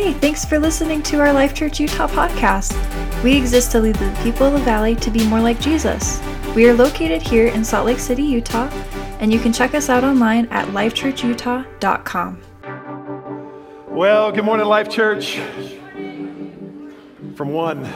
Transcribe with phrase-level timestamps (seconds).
[0.00, 2.72] Hey, thanks for listening to our Life Church Utah podcast.
[3.22, 6.18] We exist to lead the people of the valley to be more like Jesus.
[6.56, 8.70] We are located here in Salt Lake City, Utah,
[9.20, 12.40] and you can check us out online at lifechurchutah.com.
[13.88, 15.38] Well, good morning, Life Church.
[17.34, 17.86] From one,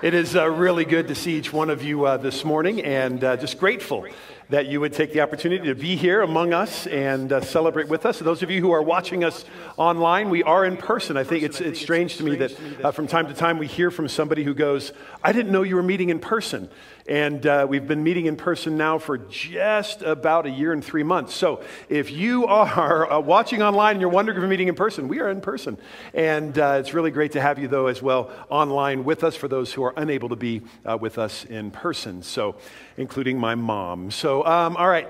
[0.00, 3.22] it is uh, really good to see each one of you uh, this morning and
[3.22, 4.06] uh, just grateful
[4.48, 8.06] that you would take the opportunity to be here among us and uh, celebrate with
[8.06, 8.20] us.
[8.20, 9.44] those of you who are watching us
[9.76, 11.16] online, we are in person.
[11.16, 13.90] I think it's, it's strange to me that uh, from time to time we hear
[13.90, 16.68] from somebody who goes, I didn't know you were meeting in person.
[17.08, 21.04] And uh, we've been meeting in person now for just about a year and three
[21.04, 21.34] months.
[21.34, 25.06] So if you are uh, watching online and you're wondering if we're meeting in person,
[25.06, 25.78] we are in person.
[26.14, 29.46] And uh, it's really great to have you, though, as well online with us for
[29.46, 32.22] those who are unable to be uh, with us in person.
[32.22, 32.56] So,
[32.96, 34.10] including my mom.
[34.10, 35.08] So, um, all right.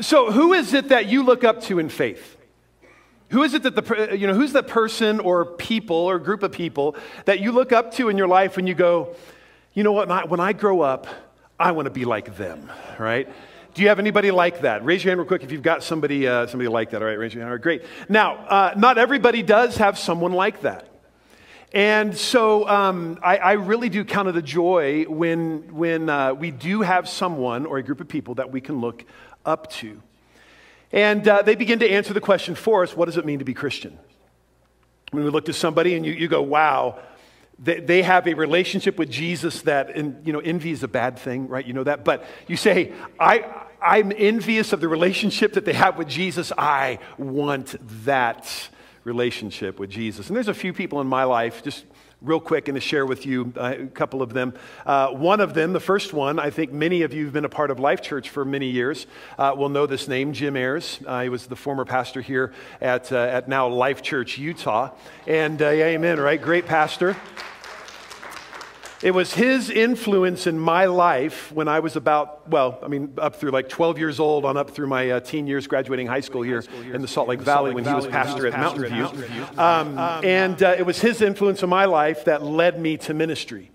[0.00, 2.36] So, who is it that you look up to in faith?
[3.30, 6.52] Who is it that the, you know, who's the person or people or group of
[6.52, 9.16] people that you look up to in your life and you go,
[9.78, 11.06] you know what, when I, when I grow up,
[11.56, 13.28] I want to be like them, right?
[13.74, 14.84] Do you have anybody like that?
[14.84, 17.00] Raise your hand real quick if you've got somebody, uh, somebody like that.
[17.00, 17.50] All right, raise your hand.
[17.50, 17.84] All right, great.
[18.08, 20.88] Now, uh, not everybody does have someone like that.
[21.72, 26.50] And so um, I, I, really do count it a joy when, when uh, we
[26.50, 29.04] do have someone or a group of people that we can look
[29.46, 30.02] up to.
[30.90, 33.44] And uh, they begin to answer the question for us what does it mean to
[33.44, 33.96] be Christian?
[35.12, 36.98] When we look to somebody and you, you go, wow,
[37.58, 41.18] they, they have a relationship with Jesus that, and, you know, envy is a bad
[41.18, 41.66] thing, right?
[41.66, 42.04] You know that.
[42.04, 43.44] But you say, I,
[43.82, 46.52] I'm envious of the relationship that they have with Jesus.
[46.56, 48.68] I want that
[49.04, 50.28] relationship with Jesus.
[50.28, 51.84] And there's a few people in my life, just
[52.20, 54.52] real quick and to share with you uh, a couple of them.
[54.84, 57.48] Uh, one of them, the first one, I think many of you have been a
[57.48, 59.06] part of Life Church for many years
[59.38, 61.00] uh, will know this name, Jim Ayers.
[61.06, 64.90] Uh, he was the former pastor here at, uh, at now Life Church Utah.
[65.26, 66.40] And uh, amen, right?
[66.40, 67.16] Great pastor.
[69.00, 73.36] It was his influence in my life when I was about, well, I mean, up
[73.36, 76.42] through like 12 years old, on up through my uh, teen years, graduating high school
[76.42, 79.04] here in the Salt Lake Valley when he was pastor at Mountain View.
[79.56, 83.70] Um, and uh, it was his influence in my life that led me to ministry.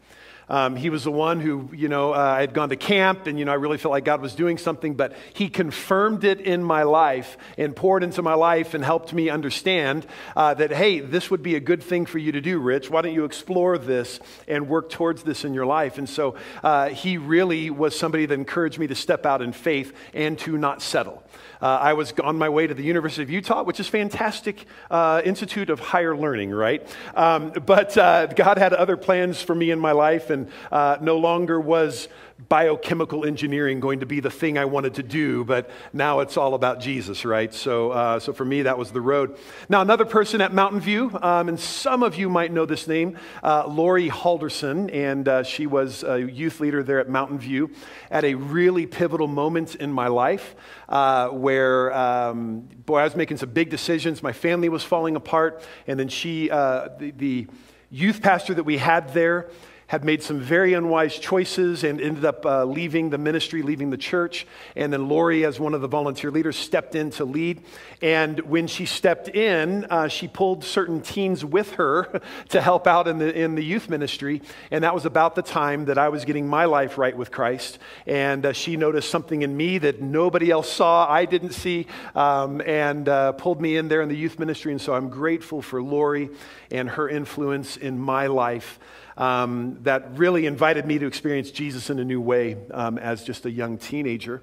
[0.49, 3.39] Um, he was the one who, you know, uh, I had gone to camp and,
[3.39, 6.63] you know, I really felt like God was doing something, but he confirmed it in
[6.63, 10.05] my life and poured into my life and helped me understand
[10.35, 12.89] uh, that, hey, this would be a good thing for you to do, Rich.
[12.89, 15.97] Why don't you explore this and work towards this in your life?
[15.97, 19.93] And so uh, he really was somebody that encouraged me to step out in faith
[20.13, 21.23] and to not settle.
[21.61, 25.21] Uh, I was on my way to the University of Utah, which is fantastic uh,
[25.23, 26.85] institute of higher learning, right?
[27.15, 31.17] Um, but uh, God had other plans for me in my life, and uh, no
[31.17, 32.09] longer was
[32.49, 36.55] biochemical engineering going to be the thing I wanted to do, but now it's all
[36.55, 37.53] about Jesus, right?
[37.53, 39.37] So, uh, so for me, that was the road.
[39.69, 43.17] Now, another person at Mountain View, um, and some of you might know this name,
[43.43, 47.71] uh, Lori Halderson, and uh, she was a youth leader there at Mountain View
[48.11, 50.55] at a really pivotal moment in my life
[50.89, 54.21] uh, where, um, boy, I was making some big decisions.
[54.21, 57.47] My family was falling apart, and then she, uh, the, the
[57.89, 59.49] youth pastor that we had there,
[59.93, 63.97] had made some very unwise choices and ended up uh, leaving the ministry, leaving the
[63.97, 64.47] church.
[64.75, 67.61] And then Lori, as one of the volunteer leaders, stepped in to lead.
[68.01, 73.07] And when she stepped in, uh, she pulled certain teens with her to help out
[73.07, 74.41] in the, in the youth ministry.
[74.71, 77.77] And that was about the time that I was getting my life right with Christ.
[78.07, 82.61] And uh, she noticed something in me that nobody else saw, I didn't see, um,
[82.61, 84.71] and uh, pulled me in there in the youth ministry.
[84.71, 86.31] And so I'm grateful for Lori
[86.71, 88.79] and her influence in my life
[89.17, 93.45] um, that really invited me to experience Jesus in a new way um, as just
[93.45, 94.41] a young teenager.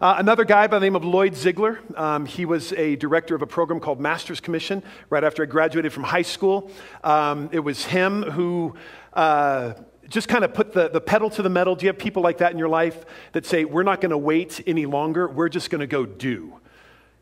[0.00, 1.80] Uh, another guy by the name of Lloyd Ziegler.
[1.94, 5.92] Um, he was a director of a program called Master's Commission right after I graduated
[5.92, 6.70] from high school.
[7.02, 8.74] Um, it was him who.
[9.12, 9.74] Uh,
[10.08, 11.74] just kind of put the, the pedal to the metal.
[11.74, 14.18] Do you have people like that in your life that say, We're not going to
[14.18, 16.60] wait any longer, we're just going to go do?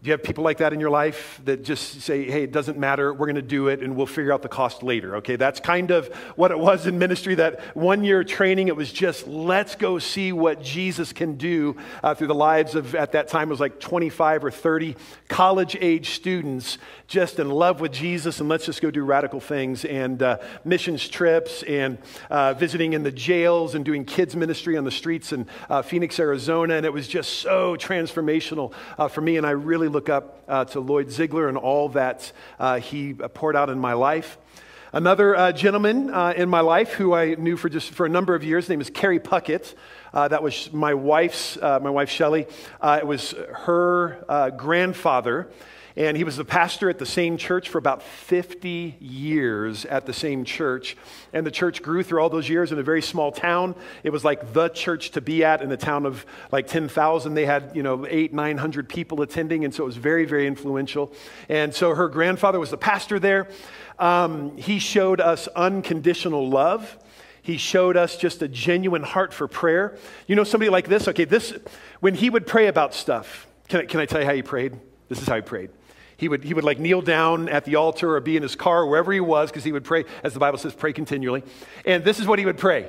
[0.04, 2.76] Do you have people like that in your life that just say, hey, it doesn't
[2.76, 5.16] matter, we're going to do it and we'll figure out the cost later?
[5.16, 8.92] Okay, that's kind of what it was in ministry that one year training, it was
[8.92, 13.28] just let's go see what Jesus can do uh, through the lives of, at that
[13.28, 14.94] time, it was like 25 or 30
[15.28, 16.76] college age students
[17.06, 20.36] just in love with Jesus and let's just go do radical things and uh,
[20.66, 21.96] missions trips and
[22.28, 26.18] uh, visiting in the jails and doing kids ministry on the streets in uh, Phoenix,
[26.18, 26.74] Arizona.
[26.74, 29.36] And it was just so transformational uh, for me.
[29.38, 33.54] And I really look up uh, to Lloyd Ziegler and all that uh, he poured
[33.54, 34.36] out in my life.
[34.92, 38.34] Another uh, gentleman uh, in my life who I knew for just for a number
[38.34, 39.74] of years, name is Kerry Puckett.
[40.12, 42.46] Uh, that was my wife's, uh, my wife Shelley.
[42.82, 45.48] It was her grandfather.
[45.96, 50.12] And he was the pastor at the same church for about 50 years at the
[50.12, 50.96] same church.
[51.32, 53.76] And the church grew through all those years in a very small town.
[54.02, 57.34] It was like the church to be at in a town of like 10,000.
[57.34, 59.64] They had, you know, eight, 900 people attending.
[59.64, 61.12] And so it was very, very influential.
[61.48, 63.48] And so her grandfather was the pastor there.
[64.00, 66.98] Um, he showed us unconditional love.
[67.40, 69.96] He showed us just a genuine heart for prayer.
[70.26, 71.54] You know, somebody like this, okay, this,
[72.00, 74.72] when he would pray about stuff, can I, can I tell you how he prayed?
[75.08, 75.70] This is how he prayed.
[76.16, 78.86] He would, he would like kneel down at the altar or be in his car,
[78.86, 81.42] wherever he was, because he would pray, as the Bible says, pray continually.
[81.84, 82.88] And this is what he would pray.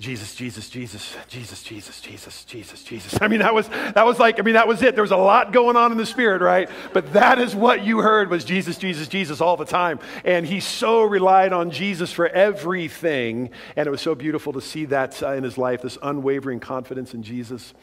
[0.00, 3.18] Jesus, Jesus, Jesus, Jesus, Jesus, Jesus, Jesus, Jesus.
[3.20, 4.94] I mean, that was, that was like, I mean, that was it.
[4.94, 6.70] There was a lot going on in the spirit, right?
[6.94, 10.00] But that is what you heard was Jesus, Jesus, Jesus all the time.
[10.24, 13.50] And he so relied on Jesus for everything.
[13.76, 17.12] And it was so beautiful to see that uh, in his life, this unwavering confidence
[17.12, 17.74] in Jesus.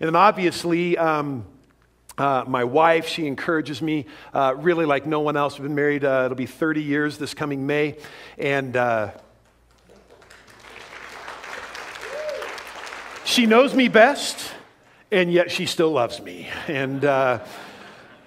[0.00, 1.44] And then obviously, um,
[2.20, 5.58] uh, my wife, she encourages me uh, really like no one else.
[5.58, 7.96] We've been married, uh, it'll be 30 years this coming May.
[8.36, 9.12] And uh,
[13.24, 14.52] she knows me best,
[15.10, 16.50] and yet she still loves me.
[16.68, 17.38] And uh,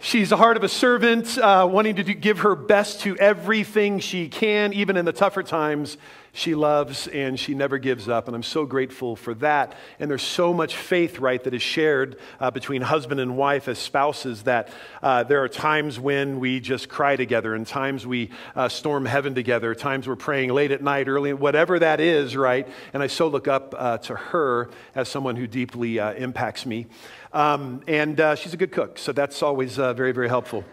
[0.04, 4.00] she's the heart of a servant, uh, wanting to do, give her best to everything
[4.00, 5.98] she can, even in the tougher times
[6.36, 8.28] she loves and she never gives up.
[8.28, 9.76] And I'm so grateful for that.
[10.00, 13.78] And there's so much faith, right, that is shared uh, between husband and wife as
[13.78, 14.70] spouses that
[15.04, 19.36] uh, there are times when we just cry together and times we uh, storm heaven
[19.36, 22.68] together, times we're praying late at night, early, whatever that is, right?
[22.94, 26.88] And I so look up uh, to her as someone who deeply uh, impacts me.
[27.34, 30.64] Um, and uh, she's a good cook, so that's always very, very helpful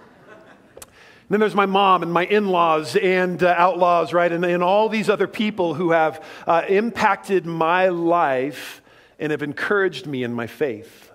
[1.30, 4.30] then there's my mom and my in laws and uh, outlaws, right?
[4.30, 8.82] And, and all these other people who have uh, impacted my life
[9.20, 11.12] and have encouraged me in my faith.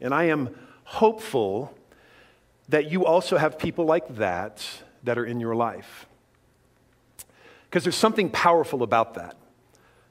[0.00, 0.50] And I am
[0.82, 1.72] hopeful
[2.68, 4.66] that you also have people like that
[5.04, 6.06] that are in your life.
[7.70, 9.36] Because there's something powerful about that.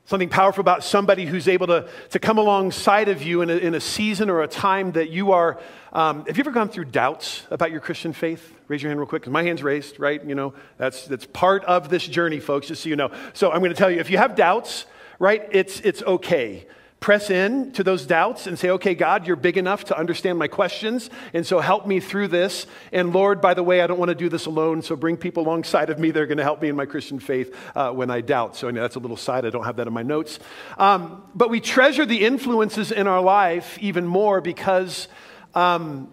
[0.05, 3.73] Something powerful about somebody who's able to, to come alongside of you in a, in
[3.73, 5.61] a season or a time that you are.
[5.93, 8.53] Um, have you ever gone through doubts about your Christian faith?
[8.67, 9.25] Raise your hand real quick.
[9.27, 10.23] My hand's raised, right?
[10.23, 13.11] You know, that's, that's part of this journey, folks, just so you know.
[13.31, 14.85] So I'm going to tell you if you have doubts,
[15.19, 16.65] right, it's, it's okay
[17.03, 20.47] press in to those doubts and say, okay, God, you're big enough to understand my
[20.47, 22.65] questions, and so help me through this.
[22.93, 25.43] And Lord, by the way, I don't want to do this alone, so bring people
[25.43, 28.09] alongside of me that are going to help me in my Christian faith uh, when
[28.09, 28.55] I doubt.
[28.55, 30.39] So that's a little side, I don't have that in my notes.
[30.77, 35.09] Um, but we treasure the influences in our life even more because
[35.55, 36.09] um,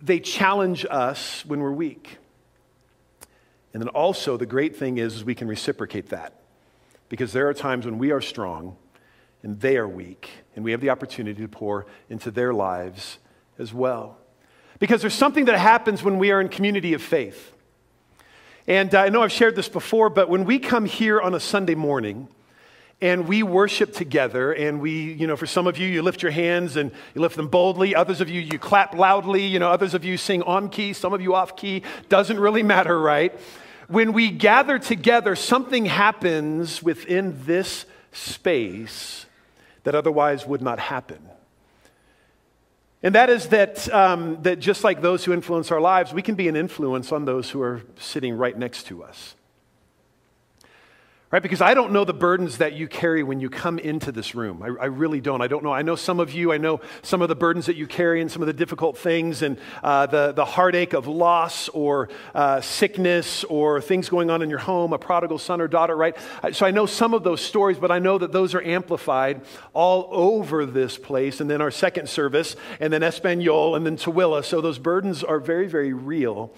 [0.00, 2.16] they challenge us when we're weak.
[3.74, 6.40] And then also, the great thing is, is we can reciprocate that
[7.10, 8.78] because there are times when we are strong
[9.42, 13.18] and they are weak, and we have the opportunity to pour into their lives
[13.58, 14.18] as well.
[14.78, 17.52] Because there's something that happens when we are in community of faith.
[18.66, 21.40] And uh, I know I've shared this before, but when we come here on a
[21.40, 22.28] Sunday morning,
[23.00, 26.30] and we worship together and we you know for some of you you lift your
[26.30, 27.96] hands and you lift them boldly.
[27.96, 29.44] Others of you you clap loudly.
[29.44, 30.92] You know others of you sing on key.
[30.92, 31.82] Some of you off key.
[32.08, 33.36] Doesn't really matter right?
[33.88, 39.26] When we gather together something happens within this space
[39.84, 41.28] that otherwise would not happen.
[43.02, 46.36] And that is that, um, that just like those who influence our lives, we can
[46.36, 49.34] be an influence on those who are sitting right next to us
[51.32, 51.42] right?
[51.42, 54.62] Because I don't know the burdens that you carry when you come into this room.
[54.62, 55.40] I, I, really don't.
[55.40, 55.72] I don't know.
[55.72, 58.30] I know some of you, I know some of the burdens that you carry and
[58.30, 63.44] some of the difficult things and uh, the, the heartache of loss or uh, sickness
[63.44, 66.14] or things going on in your home, a prodigal son or daughter, right?
[66.52, 69.40] So I know some of those stories, but I know that those are amplified
[69.72, 71.40] all over this place.
[71.40, 74.44] And then our second service, and then Espanol, and then Tooele.
[74.44, 76.52] So those burdens are very, very real.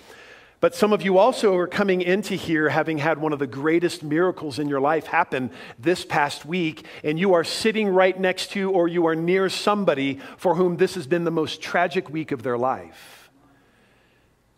[0.64, 4.02] But some of you also are coming into here having had one of the greatest
[4.02, 8.70] miracles in your life happen this past week, and you are sitting right next to
[8.70, 12.42] or you are near somebody for whom this has been the most tragic week of
[12.42, 13.30] their life.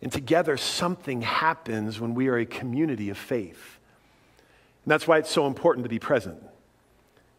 [0.01, 3.77] And together, something happens when we are a community of faith.
[4.85, 6.41] And that's why it's so important to be present.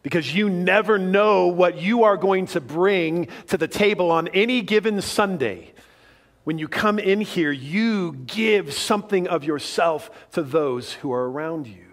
[0.03, 4.61] Because you never know what you are going to bring to the table on any
[4.61, 5.73] given Sunday
[6.49, 11.67] when you come in here, you give something of yourself to those who are around
[11.67, 11.85] you.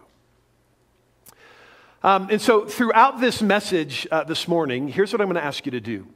[2.02, 5.66] Um, and so, throughout this message uh, this morning, here's what I'm going to ask
[5.66, 6.06] you to do.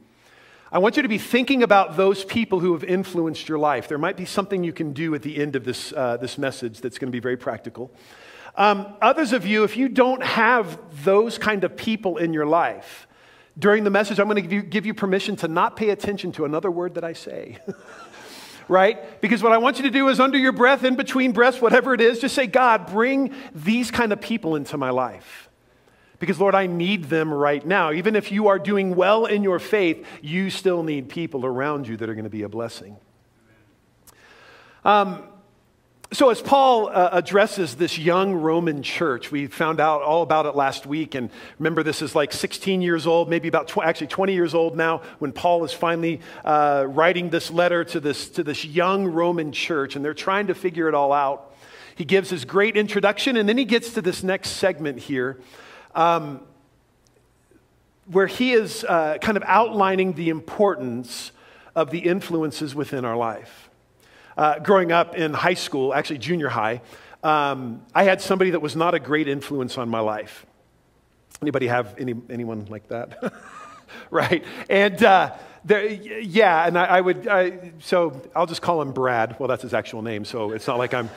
[0.71, 3.87] I want you to be thinking about those people who have influenced your life.
[3.87, 6.81] There might be something you can do at the end of this, uh, this message
[6.81, 7.91] that's going to be very practical.
[8.55, 13.05] Um, others of you, if you don't have those kind of people in your life,
[13.59, 16.31] during the message, I'm going to give you, give you permission to not pay attention
[16.31, 17.59] to another word that I say.
[18.71, 19.19] right?
[19.19, 21.93] Because what I want you to do is under your breath, in between breaths, whatever
[21.93, 25.49] it is, just say, God, bring these kind of people into my life.
[26.19, 27.91] Because, Lord, I need them right now.
[27.91, 31.97] Even if you are doing well in your faith, you still need people around you
[31.97, 32.95] that are going to be a blessing.
[34.85, 35.23] Um,
[36.13, 40.55] so, as Paul uh, addresses this young Roman church, we found out all about it
[40.57, 41.15] last week.
[41.15, 44.75] And remember, this is like 16 years old, maybe about tw- actually 20 years old
[44.75, 49.53] now, when Paul is finally uh, writing this letter to this, to this young Roman
[49.53, 49.95] church.
[49.95, 51.55] And they're trying to figure it all out.
[51.95, 55.39] He gives his great introduction, and then he gets to this next segment here.
[55.95, 56.41] Um,
[58.07, 61.31] where he is uh, kind of outlining the importance
[61.73, 63.70] of the influences within our life.
[64.37, 66.81] Uh, growing up in high school, actually junior high,
[67.23, 70.45] um, I had somebody that was not a great influence on my life.
[71.41, 73.33] Anybody have any, anyone like that?
[74.09, 74.43] right?
[74.69, 75.35] And uh,
[75.65, 79.37] there, yeah, and I, I would, I, so I'll just call him Brad.
[79.39, 81.09] Well, that's his actual name, so it's not like I'm,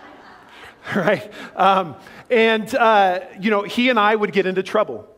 [0.96, 1.32] right?
[1.54, 1.96] Um,
[2.30, 5.08] and, uh, you know, he and I would get into trouble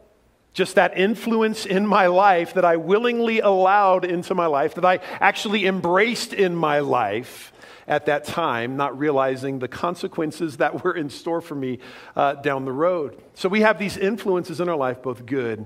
[0.59, 4.99] just that influence in my life that I willingly allowed into my life, that I
[5.21, 7.53] actually embraced in my life
[7.87, 11.79] at that time, not realizing the consequences that were in store for me
[12.17, 13.17] uh, down the road.
[13.35, 15.65] So we have these influences in our life, both good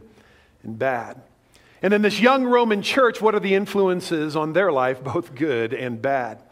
[0.63, 1.23] and bad.
[1.81, 5.73] And in this young Roman church, what are the influences on their life, both good
[5.73, 6.43] and bad?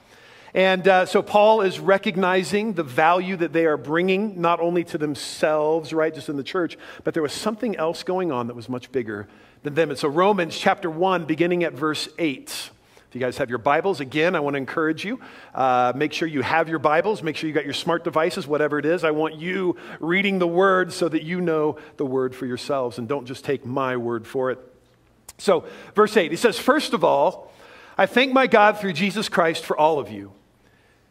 [0.55, 4.99] And uh, so Paul is recognizing the value that they are bringing, not only to
[4.99, 8.69] themselves, right, just in the church, but there was something else going on that was
[8.69, 9.29] much bigger
[9.63, 9.91] than them.
[9.91, 12.71] And so Romans chapter 1, beginning at verse 8.
[13.09, 15.21] If you guys have your Bibles, again, I want to encourage you.
[15.53, 17.25] Uh, make sure you have your Bibles.
[17.25, 19.03] Make sure you got your smart devices, whatever it is.
[19.03, 23.09] I want you reading the Word so that you know the Word for yourselves and
[23.09, 24.61] don't just take my word for it.
[25.39, 25.65] So,
[25.97, 27.53] verse 8, he says, First of all,
[27.99, 30.33] I thank my God through Jesus Christ for all of you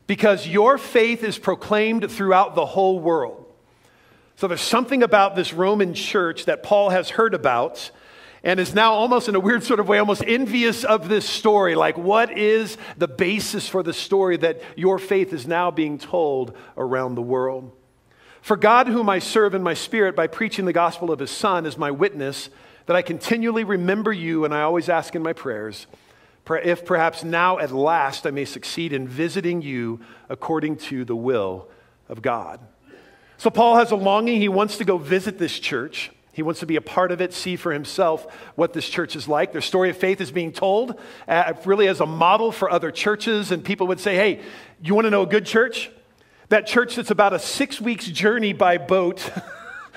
[0.09, 3.45] because your faith is proclaimed throughout the whole world.
[4.37, 7.91] So there's something about this Roman church that Paul has heard about
[8.43, 11.75] and is now almost in a weird sort of way, almost envious of this story.
[11.75, 16.57] Like, what is the basis for the story that your faith is now being told
[16.75, 17.71] around the world?
[18.41, 21.67] For God, whom I serve in my spirit by preaching the gospel of his Son,
[21.67, 22.49] is my witness
[22.87, 25.85] that I continually remember you and I always ask in my prayers
[26.57, 31.67] if perhaps now at last I may succeed in visiting you according to the will
[32.07, 32.59] of God.
[33.37, 34.41] So, Paul has a longing.
[34.41, 36.11] He wants to go visit this church.
[36.33, 38.25] He wants to be a part of it, see for himself
[38.55, 39.51] what this church is like.
[39.51, 43.51] Their story of faith is being told uh, really as a model for other churches.
[43.51, 44.41] And people would say, hey,
[44.81, 45.91] you want to know a good church?
[46.49, 49.29] That church that's about a six weeks journey by boat.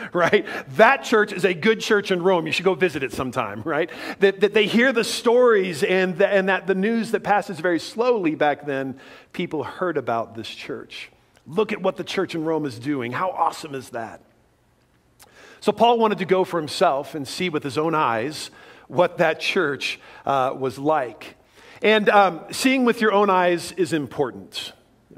[0.13, 0.47] right?
[0.77, 2.47] That church is a good church in Rome.
[2.47, 3.91] You should go visit it sometime, right?
[4.21, 7.79] That, that they hear the stories and, the, and that the news that passes very
[7.79, 8.99] slowly back then,
[9.33, 11.11] people heard about this church.
[11.47, 13.13] Look at what the church in Rome is doing.
[13.13, 14.21] How awesome is that?
[15.61, 18.51] So, Paul wanted to go for himself and see with his own eyes
[18.89, 21.37] what that church uh, was like.
[21.83, 24.73] And um, seeing with your own eyes is important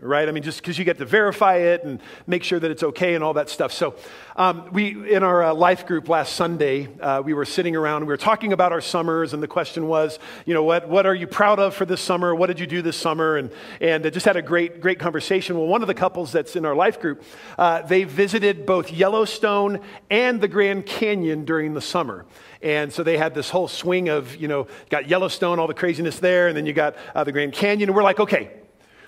[0.04, 0.28] right?
[0.28, 3.14] I mean, just because you get to verify it and make sure that it's okay
[3.14, 3.72] and all that stuff.
[3.72, 3.94] So,
[4.36, 8.02] um, we in our uh, life group last Sunday, uh, we were sitting around.
[8.02, 11.14] We were talking about our summers, and the question was, you know, what what are
[11.14, 12.34] you proud of for this summer?
[12.34, 13.36] What did you do this summer?
[13.36, 15.56] And and just had a great great conversation.
[15.56, 17.22] Well, one of the couples that's in our life group,
[17.58, 19.80] uh, they visited both Yellowstone
[20.10, 22.24] and the Grand Canyon during the summer.
[22.62, 26.18] And so they had this whole swing of, you know, got Yellowstone, all the craziness
[26.18, 27.90] there, and then you got uh, the Grand Canyon.
[27.90, 28.50] And we're like, okay,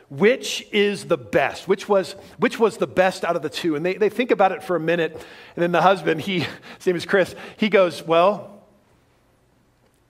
[0.08, 1.66] which is the best?
[1.66, 3.74] Which was, which was the best out of the two?
[3.74, 5.12] And they, they think about it for a minute.
[5.12, 6.40] And then the husband, he,
[6.76, 8.62] his name is Chris, he goes, Well,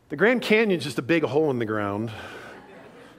[0.09, 2.13] the Grand Canyon's just a big hole in the ground.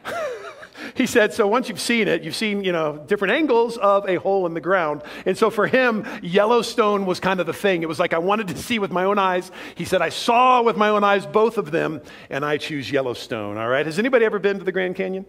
[0.95, 4.15] he said, so once you've seen it, you've seen, you know, different angles of a
[4.15, 5.01] hole in the ground.
[5.25, 7.83] And so for him, Yellowstone was kind of the thing.
[7.83, 9.51] It was like I wanted to see with my own eyes.
[9.75, 13.57] He said, I saw with my own eyes both of them, and I choose Yellowstone.
[13.57, 13.85] All right.
[13.85, 15.25] Has anybody ever been to the Grand Canyon?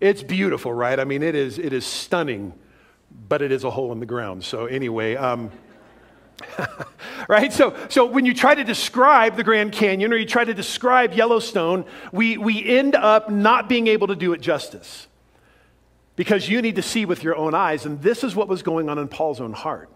[0.00, 0.98] It's beautiful, right?
[0.98, 2.52] I mean, it is, it is stunning,
[3.28, 4.44] but it is a hole in the ground.
[4.44, 5.50] So, anyway, um,
[7.28, 7.52] right?
[7.52, 11.14] So, so when you try to describe the Grand Canyon or you try to describe
[11.14, 15.08] Yellowstone, we, we end up not being able to do it justice
[16.14, 17.84] because you need to see with your own eyes.
[17.84, 19.90] And this is what was going on in Paul's own heart.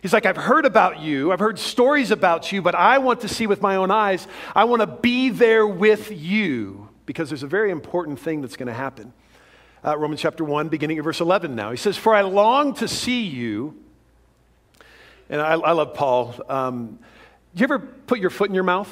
[0.00, 3.28] He's like, I've heard about you, I've heard stories about you, but I want to
[3.28, 4.26] see with my own eyes.
[4.52, 8.68] I want to be there with you because there's a very important thing that's going
[8.68, 9.12] to happen.
[9.84, 11.70] Uh, Romans chapter 1, beginning of verse 11 now.
[11.70, 13.76] He says, For I long to see you.
[15.28, 16.34] And I, I love Paul.
[16.48, 16.98] Um,
[17.54, 18.88] Do you ever put your foot in your mouth?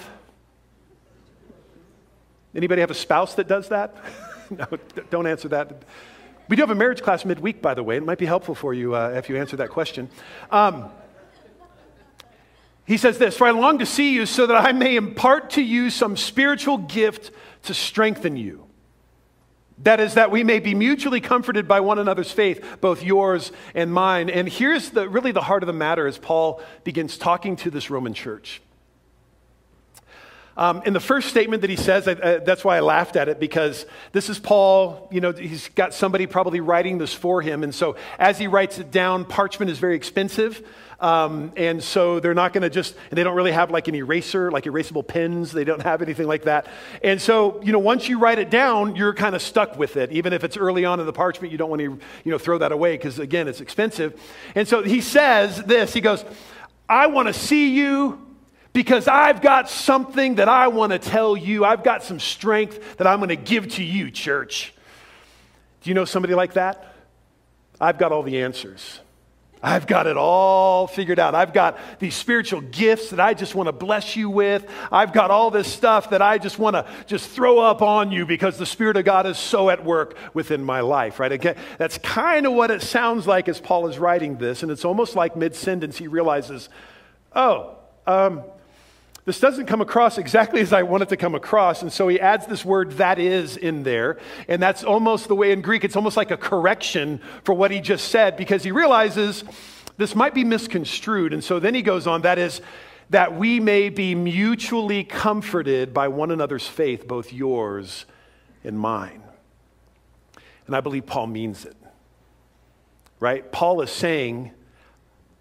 [2.54, 3.96] Anybody have a spouse that does that?
[4.50, 4.66] no,
[5.08, 5.82] don't answer that.
[6.48, 7.96] We do have a marriage class midweek, by the way.
[7.96, 10.10] It might be helpful for you uh, if you answer that question.
[10.50, 10.90] Um,
[12.84, 15.62] he says this For I long to see you so that I may impart to
[15.62, 17.30] you some spiritual gift
[17.62, 18.66] to strengthen you.
[19.82, 23.92] That is, that we may be mutually comforted by one another's faith, both yours and
[23.92, 24.28] mine.
[24.28, 27.88] And here's the, really the heart of the matter as Paul begins talking to this
[27.88, 28.60] Roman church.
[30.60, 33.30] Um, in the first statement that he says, I, I, that's why I laughed at
[33.30, 35.08] it because this is Paul.
[35.10, 37.64] You know, he's got somebody probably writing this for him.
[37.64, 40.62] And so as he writes it down, parchment is very expensive.
[41.00, 43.94] Um, and so they're not going to just, and they don't really have like an
[43.94, 45.50] eraser, like erasable pens.
[45.50, 46.66] They don't have anything like that.
[47.02, 50.12] And so, you know, once you write it down, you're kind of stuck with it.
[50.12, 52.58] Even if it's early on in the parchment, you don't want to, you know, throw
[52.58, 54.20] that away because, again, it's expensive.
[54.54, 56.22] And so he says this he goes,
[56.86, 58.26] I want to see you
[58.72, 61.64] because I've got something that I want to tell you.
[61.64, 64.72] I've got some strength that I'm going to give to you, church.
[65.82, 66.94] Do you know somebody like that?
[67.80, 69.00] I've got all the answers.
[69.62, 71.34] I've got it all figured out.
[71.34, 74.66] I've got these spiritual gifts that I just want to bless you with.
[74.90, 78.24] I've got all this stuff that I just want to just throw up on you
[78.24, 81.30] because the Spirit of God is so at work within my life, right?
[81.30, 84.62] Again, that's kind of what it sounds like as Paul is writing this.
[84.62, 86.70] And it's almost like mid sentence he realizes,
[87.34, 88.44] oh, um,
[89.24, 91.82] this doesn't come across exactly as I want it to come across.
[91.82, 94.18] And so he adds this word that is in there.
[94.48, 97.80] And that's almost the way in Greek, it's almost like a correction for what he
[97.80, 99.44] just said because he realizes
[99.98, 101.32] this might be misconstrued.
[101.32, 102.62] And so then he goes on that is,
[103.10, 108.06] that we may be mutually comforted by one another's faith, both yours
[108.64, 109.22] and mine.
[110.66, 111.76] And I believe Paul means it.
[113.18, 113.50] Right?
[113.50, 114.52] Paul is saying,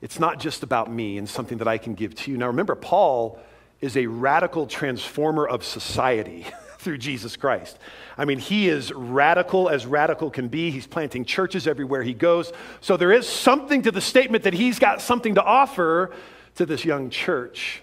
[0.02, 2.38] it's not just about me and something that I can give to you.
[2.38, 3.40] Now remember, Paul
[3.82, 6.46] is a radical transformer of society
[6.80, 7.78] through Jesus Christ.
[8.18, 10.72] I mean, he is radical as radical can be.
[10.72, 12.52] He's planting churches everywhere he goes.
[12.82, 16.12] So there is something to the statement that he's got something to offer
[16.56, 17.82] to this young church.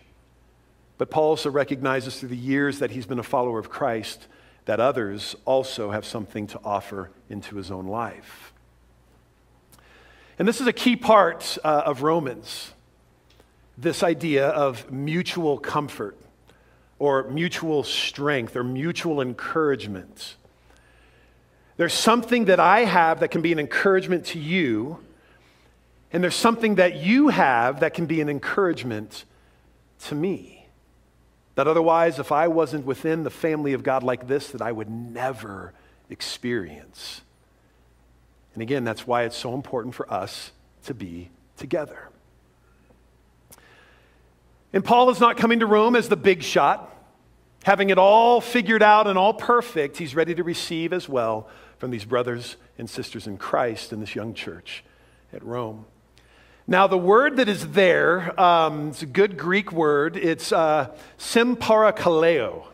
[0.98, 4.28] But Paul also recognizes through the years that he's been a follower of Christ
[4.64, 8.52] that others also have something to offer into his own life.
[10.38, 12.72] And this is a key part uh, of Romans
[13.78, 16.16] this idea of mutual comfort
[16.98, 20.36] or mutual strength or mutual encouragement.
[21.76, 24.98] There's something that I have that can be an encouragement to you,
[26.10, 29.24] and there's something that you have that can be an encouragement
[30.06, 30.66] to me.
[31.56, 34.90] That otherwise, if I wasn't within the family of God like this, that I would
[34.90, 35.74] never
[36.08, 37.20] experience.
[38.54, 40.52] And again, that's why it's so important for us
[40.84, 42.08] to be together.
[44.72, 46.94] And Paul is not coming to Rome as the big shot,
[47.64, 49.96] having it all figured out and all perfect.
[49.96, 51.48] He's ready to receive as well
[51.79, 54.85] from these brothers and sisters in Christ in this young church
[55.33, 55.87] at Rome.
[56.66, 60.16] Now, the word that is there, um, it's a good Greek word.
[60.16, 62.64] It's uh, symparakaleo.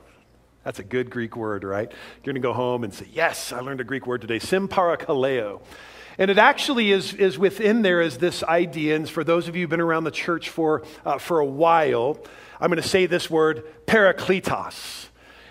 [0.64, 1.90] That's a good Greek word, right?
[1.90, 4.38] You're going to go home and say, Yes, I learned a Greek word today.
[4.38, 5.60] Symparakaleo.
[6.18, 9.62] And it actually is, is within there is this idea, and for those of you
[9.62, 12.18] who've been around the church for, uh, for a while,
[12.60, 15.06] I'm going to say this word, parakletos.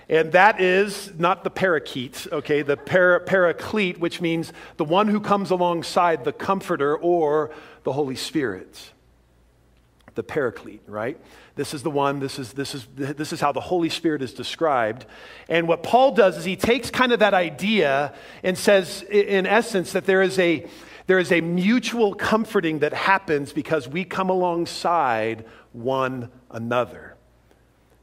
[0.08, 5.20] And that is not the parakeet, okay, the para, paraclete, which means the one who
[5.20, 7.52] comes alongside the comforter or
[7.84, 8.92] the Holy Spirit.
[10.16, 11.18] The paraclete, right?
[11.56, 14.34] This is the one, this is, this, is, this is how the Holy Spirit is
[14.34, 15.06] described.
[15.48, 19.94] And what Paul does is he takes kind of that idea and says, in essence,
[19.94, 20.68] that there is a,
[21.08, 27.16] there is a mutual comforting that happens because we come alongside one another.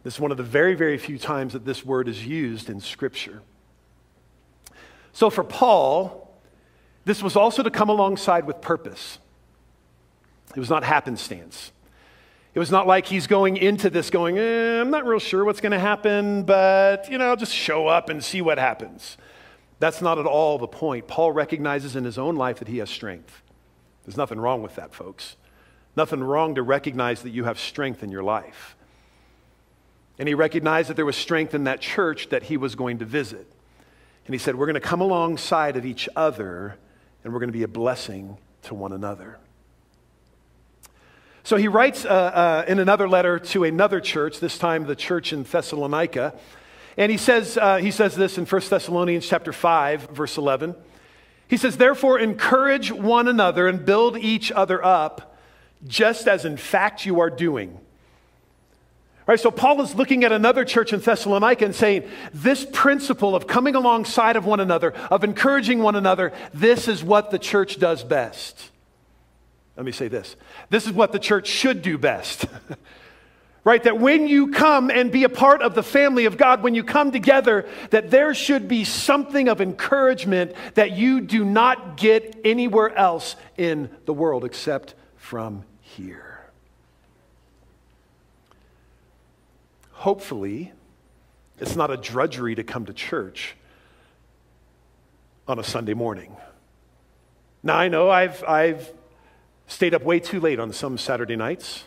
[0.02, 2.80] This is one of the very, very few times that this word is used in
[2.80, 3.42] Scripture.
[5.12, 6.32] So for Paul,
[7.04, 9.18] this was also to come alongside with purpose.
[10.54, 11.72] It was not happenstance.
[12.58, 15.60] It was not like he's going into this going, eh, I'm not real sure what's
[15.60, 19.16] going to happen, but, you know, I'll just show up and see what happens.
[19.78, 21.06] That's not at all the point.
[21.06, 23.42] Paul recognizes in his own life that he has strength.
[24.04, 25.36] There's nothing wrong with that, folks.
[25.94, 28.74] Nothing wrong to recognize that you have strength in your life.
[30.18, 33.04] And he recognized that there was strength in that church that he was going to
[33.04, 33.46] visit.
[34.26, 36.74] And he said, We're going to come alongside of each other
[37.22, 39.38] and we're going to be a blessing to one another.
[41.48, 45.32] So he writes uh, uh, in another letter to another church, this time the church
[45.32, 46.34] in Thessalonica.
[46.98, 50.74] And he says, uh, he says this in 1 Thessalonians chapter 5, verse 11.
[51.48, 55.38] He says, Therefore, encourage one another and build each other up,
[55.86, 57.80] just as in fact you are doing.
[59.26, 63.46] Right, so Paul is looking at another church in Thessalonica and saying, this principle of
[63.46, 68.04] coming alongside of one another, of encouraging one another, this is what the church does
[68.04, 68.70] best.
[69.78, 70.36] Let me say this
[70.68, 72.44] this is what the church should do best.
[73.64, 73.82] right?
[73.82, 76.84] That when you come and be a part of the family of God, when you
[76.84, 82.94] come together, that there should be something of encouragement that you do not get anywhere
[82.94, 86.28] else in the world except from here.
[89.98, 90.72] hopefully,
[91.58, 93.56] it's not a drudgery to come to church
[95.48, 96.36] on a Sunday morning.
[97.64, 98.92] Now, I know I've, I've
[99.68, 101.84] stayed up way too late on some Saturday nights,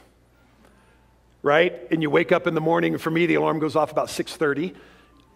[1.41, 1.73] right?
[1.91, 4.07] And you wake up in the morning, and for me, the alarm goes off about
[4.07, 4.73] 6.30,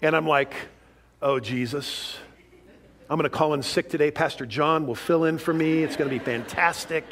[0.01, 0.53] and I'm like,
[1.21, 2.17] oh, Jesus,
[3.09, 4.11] I'm going to call in sick today.
[4.11, 5.83] Pastor John will fill in for me.
[5.83, 7.03] It's going to be fantastic.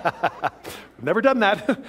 [1.02, 1.80] Never done that.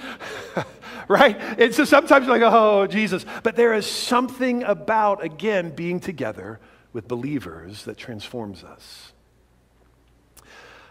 [1.08, 1.36] right?
[1.58, 3.26] And so sometimes you're like, oh, Jesus.
[3.42, 6.60] But there is something about, again, being together
[6.92, 9.12] with believers that transforms us.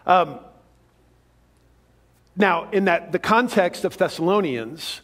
[0.06, 0.40] Um,
[2.36, 5.00] now, in that the context of Thessalonians,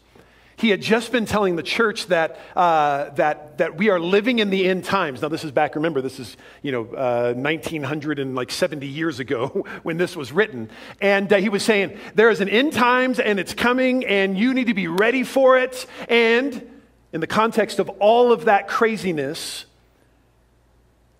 [0.57, 4.51] he had just been telling the church that, uh, that, that we are living in
[4.51, 5.23] the end times.
[5.23, 10.15] Now, this is back, remember, this is, you know, uh, 1970 years ago when this
[10.17, 10.69] was written.
[11.01, 14.53] And uh, he was saying, there is an end times and it's coming and you
[14.53, 15.87] need to be ready for it.
[16.09, 16.69] And
[17.13, 19.65] in the context of all of that craziness,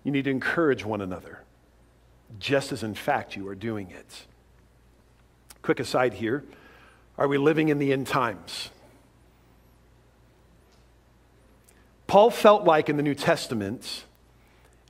[0.03, 1.41] you need to encourage one another,
[2.37, 4.27] just as in fact you are doing it.
[5.61, 6.43] Quick aside here
[7.17, 8.69] are we living in the end times?
[12.07, 14.05] Paul felt like in the New Testament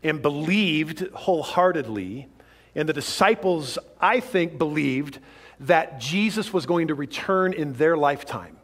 [0.01, 2.27] and believed wholeheartedly,
[2.73, 5.19] and the disciples, I think, believed
[5.59, 8.57] that Jesus was going to return in their lifetime.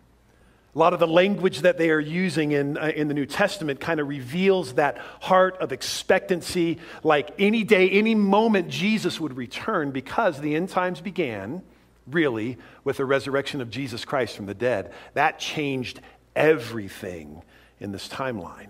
[0.74, 3.80] A lot of the language that they are using in, uh, in the New Testament
[3.80, 9.92] kind of reveals that heart of expectancy, like any day, any moment, Jesus would return
[9.92, 11.62] because the end times began
[12.10, 14.94] really with the resurrection of Jesus Christ from the dead.
[15.14, 16.02] That changed
[16.36, 17.44] everything
[17.80, 18.70] in this timeline.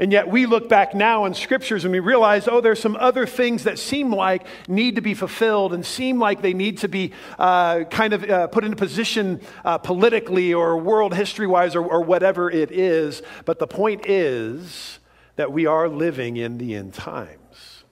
[0.00, 3.26] And yet we look back now in scriptures and we realize, oh, there's some other
[3.26, 7.12] things that seem like need to be fulfilled and seem like they need to be
[7.38, 11.84] uh, kind of uh, put in a position uh, politically or world history wise or,
[11.84, 13.20] or whatever it is.
[13.44, 15.00] But the point is
[15.36, 17.84] that we are living in the end times.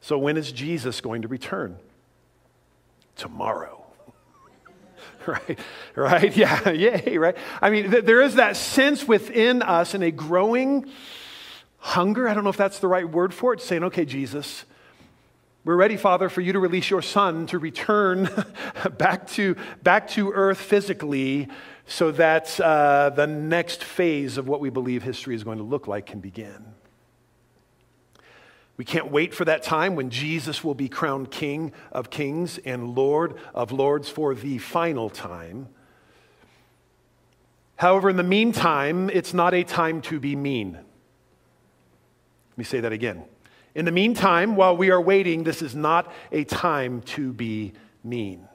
[0.00, 1.78] So when is Jesus going to return?
[3.16, 3.84] Tomorrow.
[5.26, 5.58] right?
[5.94, 6.36] Right?
[6.36, 7.36] Yeah, yay, right?
[7.60, 10.90] I mean, th- there is that sense within us and a growing
[11.78, 12.28] hunger.
[12.28, 14.64] I don't know if that's the right word for it, saying, okay, Jesus,
[15.64, 18.28] we're ready, Father, for you to release your son to return
[18.98, 21.48] back, to, back to earth physically
[21.86, 25.86] so that uh, the next phase of what we believe history is going to look
[25.86, 26.73] like can begin.
[28.76, 32.94] We can't wait for that time when Jesus will be crowned King of kings and
[32.94, 35.68] Lord of lords for the final time.
[37.76, 40.72] However, in the meantime, it's not a time to be mean.
[40.72, 43.24] Let me say that again.
[43.74, 48.48] In the meantime, while we are waiting, this is not a time to be mean.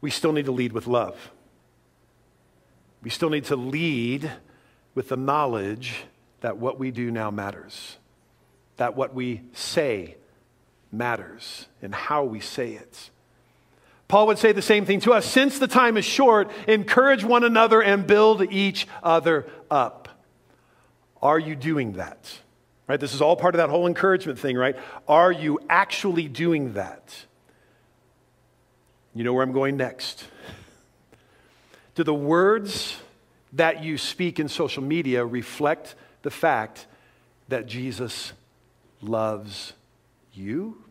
[0.00, 1.30] We still need to lead with love.
[3.02, 4.30] We still need to lead
[4.94, 6.04] with the knowledge
[6.40, 7.96] that what we do now matters,
[8.76, 10.16] that what we say
[10.92, 13.10] matters, and how we say it.
[14.08, 15.26] Paul would say the same thing to us.
[15.26, 20.08] Since the time is short, encourage one another and build each other up.
[21.20, 22.38] Are you doing that?
[22.86, 22.98] Right?
[22.98, 24.76] This is all part of that whole encouragement thing, right?
[25.06, 27.14] Are you actually doing that?
[29.14, 30.24] You know where I'm going next.
[31.94, 32.96] Do the words
[33.52, 36.86] that you speak in social media reflect the fact
[37.48, 38.32] that Jesus
[39.00, 39.72] loves
[40.32, 40.82] you,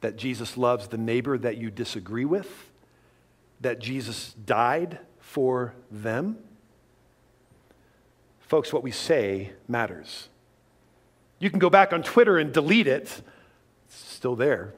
[0.00, 2.70] that Jesus loves the neighbor that you disagree with,
[3.60, 6.36] that Jesus died for them.
[8.40, 10.28] Folks, what we say matters.
[11.38, 13.22] You can go back on Twitter and delete it,
[13.86, 14.74] it's still there.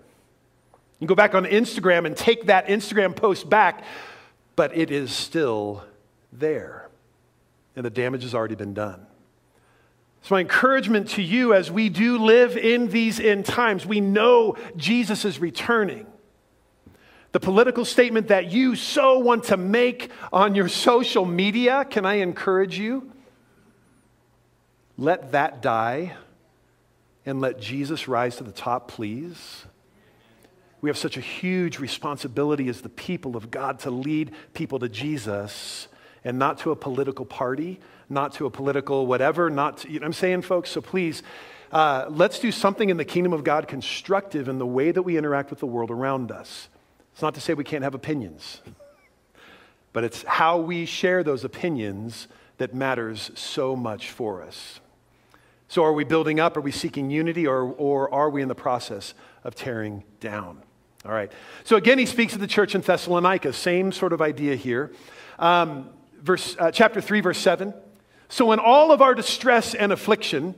[0.72, 3.84] You can go back on Instagram and take that Instagram post back,
[4.56, 5.84] but it is still
[6.32, 6.88] there.
[7.76, 9.06] And the damage has already been done.
[10.24, 14.56] So, my encouragement to you as we do live in these end times, we know
[14.74, 16.06] Jesus is returning.
[17.32, 22.14] The political statement that you so want to make on your social media, can I
[22.14, 23.12] encourage you?
[24.96, 26.16] Let that die
[27.26, 29.66] and let Jesus rise to the top, please.
[30.80, 34.88] We have such a huge responsibility as the people of God to lead people to
[34.88, 35.88] Jesus
[36.24, 40.06] and not to a political party, not to a political whatever, not to, you know
[40.06, 40.70] I'm saying, folks?
[40.70, 41.22] So please,
[41.72, 45.16] uh, let's do something in the kingdom of God constructive in the way that we
[45.18, 46.68] interact with the world around us.
[47.12, 48.60] It's not to say we can't have opinions,
[49.92, 54.80] but it's how we share those opinions that matters so much for us.
[55.68, 56.56] So, are we building up?
[56.56, 57.46] Are we seeking unity?
[57.46, 60.62] Or, or are we in the process of tearing down?
[61.04, 61.32] All right.
[61.64, 63.52] So, again, he speaks to the church in Thessalonica.
[63.52, 64.92] Same sort of idea here.
[65.38, 65.90] Um,
[66.24, 67.74] verse, uh, chapter 3, verse 7.
[68.28, 70.54] So, in all of our distress and affliction,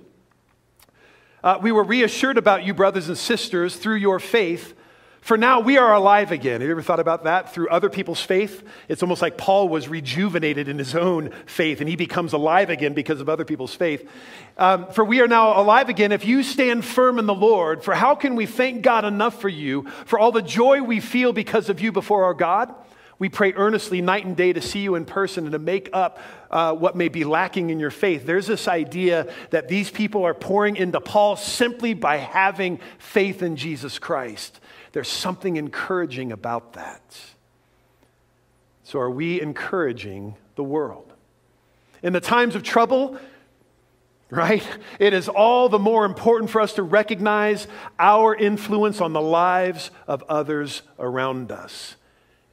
[1.45, 4.75] uh, we were reassured about you, brothers and sisters, through your faith.
[5.21, 6.61] For now we are alive again.
[6.61, 7.53] Have you ever thought about that?
[7.53, 8.63] Through other people's faith?
[8.89, 12.95] It's almost like Paul was rejuvenated in his own faith and he becomes alive again
[12.95, 14.09] because of other people's faith.
[14.57, 17.83] Um, for we are now alive again if you stand firm in the Lord.
[17.83, 21.33] For how can we thank God enough for you, for all the joy we feel
[21.33, 22.73] because of you before our God?
[23.19, 26.19] We pray earnestly night and day to see you in person and to make up
[26.51, 28.27] uh, what may be lacking in your faith.
[28.27, 33.57] There's this idea that these people are pouring into Paul simply by having faith in
[33.57, 34.61] Jesus Christ.
[34.93, 37.03] There's something encouraging about that.
[38.85, 41.13] So, are we encouraging the world?
[42.03, 43.19] In the times of trouble,
[44.31, 44.67] right?
[44.99, 47.67] It is all the more important for us to recognize
[47.99, 51.97] our influence on the lives of others around us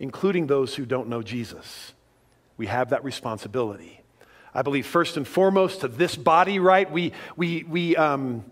[0.03, 1.93] including those who don't know Jesus.
[2.57, 4.01] We have that responsibility.
[4.53, 6.91] I believe, first and foremost, to this body, right?
[6.91, 8.43] We, we, we, um,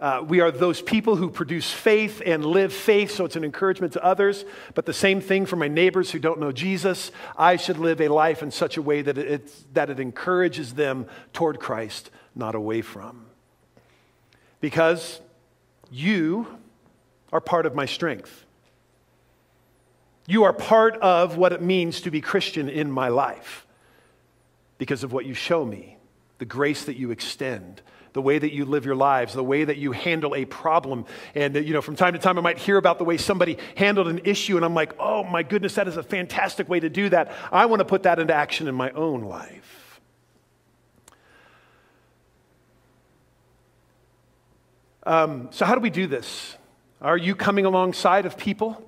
[0.00, 3.92] uh, we are those people who produce faith and live faith, so it's an encouragement
[3.92, 4.46] to others.
[4.74, 7.12] But the same thing for my neighbors who don't know Jesus.
[7.36, 11.06] I should live a life in such a way that it, that it encourages them
[11.34, 13.26] toward Christ, not away from.
[14.62, 15.20] Because
[15.90, 16.46] you
[17.30, 18.46] are part of my strength.
[20.28, 23.66] You are part of what it means to be Christian in my life
[24.76, 25.96] because of what you show me,
[26.36, 27.80] the grace that you extend,
[28.12, 31.06] the way that you live your lives, the way that you handle a problem.
[31.34, 34.06] And, you know, from time to time, I might hear about the way somebody handled
[34.06, 37.08] an issue, and I'm like, oh my goodness, that is a fantastic way to do
[37.08, 37.32] that.
[37.50, 40.02] I want to put that into action in my own life.
[45.04, 46.54] Um, so, how do we do this?
[47.00, 48.87] Are you coming alongside of people?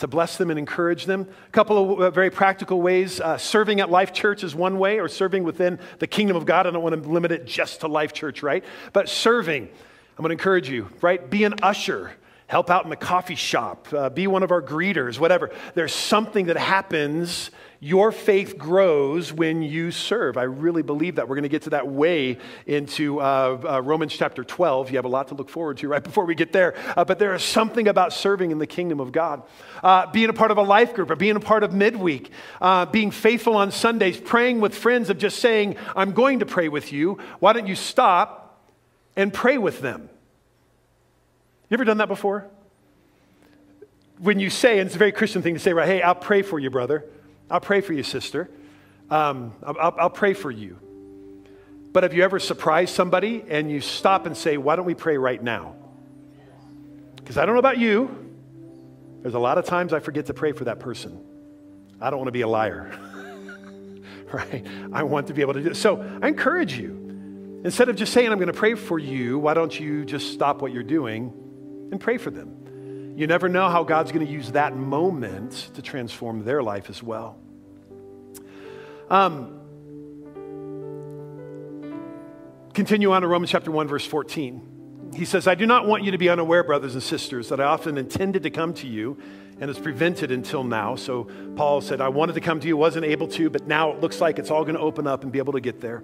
[0.00, 1.28] To bless them and encourage them.
[1.46, 3.20] A couple of uh, very practical ways.
[3.20, 6.66] Uh, serving at Life Church is one way, or serving within the kingdom of God.
[6.66, 8.64] I don't want to limit it just to Life Church, right?
[8.92, 11.30] But serving, I'm going to encourage you, right?
[11.30, 12.12] Be an usher.
[12.46, 13.86] Help out in the coffee shop.
[13.92, 15.50] Uh, be one of our greeters, whatever.
[15.74, 17.50] There's something that happens
[17.82, 20.36] your faith grows when you serve.
[20.36, 21.28] I really believe that.
[21.28, 24.90] We're going to get to that way into uh, uh, Romans chapter 12.
[24.90, 26.74] You have a lot to look forward to right before we get there.
[26.94, 29.42] Uh, but there is something about serving in the kingdom of God.
[29.82, 32.84] Uh, being a part of a life group or being a part of midweek, uh,
[32.84, 36.92] being faithful on Sundays, praying with friends of just saying, I'm going to pray with
[36.92, 37.18] you.
[37.38, 38.60] Why don't you stop
[39.16, 40.10] and pray with them?
[41.70, 42.46] You ever done that before?
[44.18, 46.42] When you say, and it's a very Christian thing to say, right, hey, I'll pray
[46.42, 47.06] for you, brother.
[47.50, 48.50] I'll pray for you, sister.
[49.10, 50.78] Um, I'll, I'll pray for you.
[51.92, 55.16] But have you ever surprised somebody and you stop and say, Why don't we pray
[55.18, 55.74] right now?
[57.16, 58.28] Because I don't know about you.
[59.22, 61.20] There's a lot of times I forget to pray for that person.
[62.00, 62.96] I don't want to be a liar.
[64.32, 64.66] right?
[64.92, 65.76] I want to be able to do it.
[65.76, 67.60] So I encourage you.
[67.64, 70.62] Instead of just saying, I'm going to pray for you, why don't you just stop
[70.62, 71.32] what you're doing
[71.90, 72.59] and pray for them?
[73.20, 77.02] You never know how God's going to use that moment to transform their life as
[77.02, 77.36] well.
[79.10, 79.60] Um,
[82.72, 85.10] continue on to Romans chapter 1, verse 14.
[85.14, 87.64] He says, I do not want you to be unaware, brothers and sisters, that I
[87.64, 89.18] often intended to come to you
[89.60, 90.94] and it's prevented until now.
[90.94, 94.00] So Paul said, I wanted to come to you, wasn't able to, but now it
[94.00, 96.02] looks like it's all going to open up and be able to get there.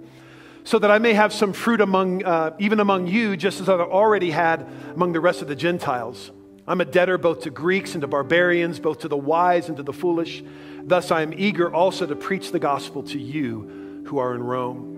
[0.65, 3.79] So that I may have some fruit among, uh, even among you, just as I've
[3.79, 6.29] already had among the rest of the Gentiles.
[6.67, 9.83] I'm a debtor both to Greeks and to barbarians, both to the wise and to
[9.83, 10.43] the foolish.
[10.83, 14.95] Thus, I am eager also to preach the gospel to you who are in Rome.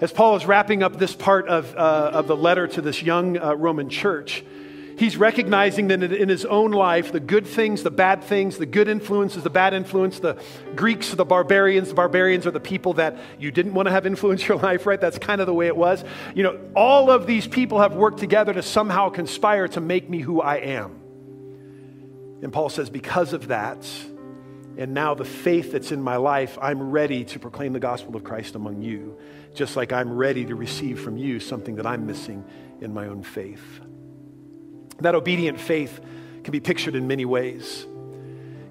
[0.00, 3.38] As Paul is wrapping up this part of, uh, of the letter to this young
[3.38, 4.44] uh, Roman church,
[4.96, 8.88] he's recognizing that in his own life, the good things, the bad things, the good
[8.88, 10.42] influences, the bad influence, the
[10.74, 14.46] Greeks, the barbarians, the barbarians are the people that you didn't want to have influence
[14.46, 15.00] your life, right?
[15.00, 16.04] That's kind of the way it was.
[16.34, 20.20] You know, all of these people have worked together to somehow conspire to make me
[20.20, 21.00] who I am.
[22.42, 23.86] And Paul says, because of that,
[24.76, 28.24] and now the faith that's in my life, I'm ready to proclaim the gospel of
[28.24, 29.16] Christ among you,
[29.54, 32.44] just like I'm ready to receive from you something that I'm missing
[32.80, 33.80] in my own faith.
[35.00, 36.00] That obedient faith
[36.42, 37.86] can be pictured in many ways.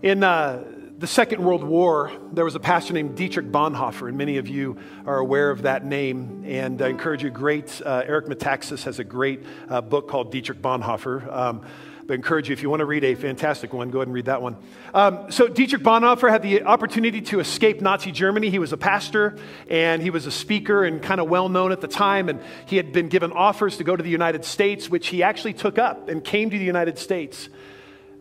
[0.02, 0.64] In uh,
[0.98, 4.78] the Second World War, there was a pastor named Dietrich Bonhoeffer, and many of you
[5.06, 6.44] are aware of that name.
[6.48, 10.62] And I encourage you, great, uh, Eric Metaxas has a great uh, book called Dietrich
[10.62, 11.32] Bonhoeffer.
[11.32, 11.66] Um,
[12.06, 14.16] but I encourage you, if you want to read a fantastic one, go ahead and
[14.16, 14.58] read that one.
[14.94, 18.50] Um, so, Dietrich Bonhoeffer had the opportunity to escape Nazi Germany.
[18.50, 19.38] He was a pastor
[19.70, 22.28] and he was a speaker and kind of well known at the time.
[22.28, 25.54] And he had been given offers to go to the United States, which he actually
[25.54, 27.48] took up and came to the United States.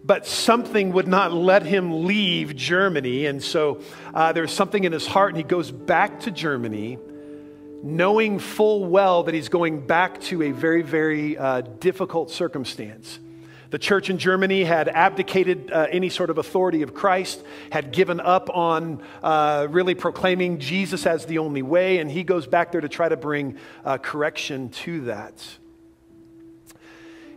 [0.04, 3.26] But something would not let him leave Germany.
[3.26, 3.80] And so
[4.14, 6.98] uh, there's something in his heart, and he goes back to Germany
[7.84, 13.18] knowing full well that he's going back to a very, very uh, difficult circumstance.
[13.72, 18.20] The church in Germany had abdicated uh, any sort of authority of Christ, had given
[18.20, 22.82] up on uh, really proclaiming Jesus as the only way, and he goes back there
[22.82, 25.42] to try to bring uh, correction to that.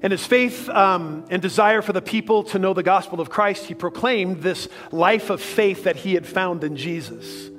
[0.02, 3.67] And his faith um, and desire for the people to know the gospel of Christ,
[3.67, 7.50] he proclaimed this life of faith that he had found in Jesus.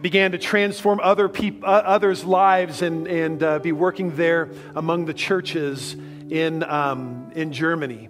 [0.00, 5.06] Began to transform other peop- uh, others' lives and, and uh, be working there among
[5.06, 5.96] the churches
[6.30, 8.08] in, um, in Germany.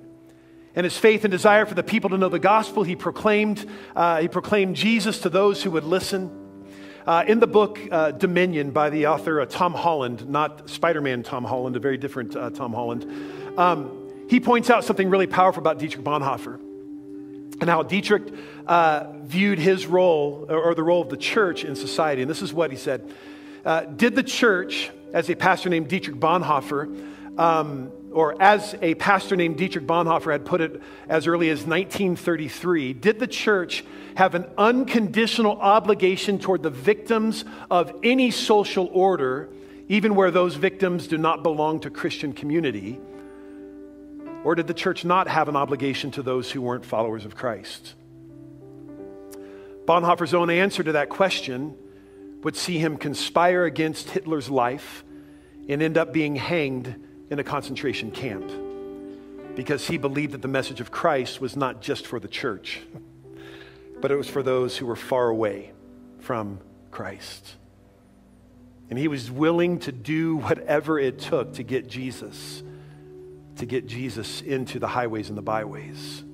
[0.74, 4.20] And his faith and desire for the people to know the gospel, he proclaimed, uh,
[4.20, 6.36] he proclaimed Jesus to those who would listen.
[7.06, 11.22] Uh, in the book uh, Dominion by the author uh, Tom Holland, not Spider Man
[11.22, 15.60] Tom Holland, a very different uh, Tom Holland, um, he points out something really powerful
[15.60, 16.60] about Dietrich Bonhoeffer
[17.60, 18.32] and how Dietrich
[18.66, 22.22] uh, viewed his role or, or, the role of the church in society.
[22.22, 23.12] And this is what he said
[23.96, 29.56] Did the church, as a pastor named Dietrich Bonhoeffer, um, or as a pastor named
[29.56, 33.84] Dietrich Bonhoeffer had put it as early as 1933, did the church
[34.16, 39.48] have an unconditional obligation toward the victims of any social order,
[39.88, 43.00] even where those victims do not belong to Christian community?
[44.42, 47.94] Or did the church not have an obligation to those who weren't followers of Christ?
[49.84, 51.76] Bonhoeffer's own answer to that question
[52.42, 55.04] would see him conspire against Hitler's life
[55.68, 56.94] and end up being hanged
[57.30, 58.50] in a concentration camp
[59.54, 62.80] because he believed that the message of Christ was not just for the church,
[64.00, 65.72] but it was for those who were far away
[66.20, 67.56] from Christ.
[68.88, 72.62] And he was willing to do whatever it took to get Jesus,
[73.56, 76.24] to get Jesus into the highways and the byways.